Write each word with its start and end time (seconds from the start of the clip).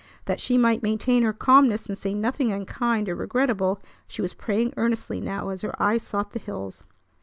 That 0.25 0.41
she 0.41 0.57
might 0.57 0.81
maintain 0.81 1.21
her 1.21 1.31
calmness 1.31 1.85
and 1.85 1.95
say 1.95 2.15
nothing 2.15 2.51
unkind 2.51 3.07
or 3.07 3.13
regrettable 3.13 3.79
she 4.07 4.23
was 4.23 4.33
praying 4.33 4.73
earnestly 4.75 5.21
now 5.21 5.49
as 5.49 5.61
her 5.61 5.79
eyes 5.79 6.01
sought 6.01 6.31
the 6.31 6.39
hills. 6.39 6.81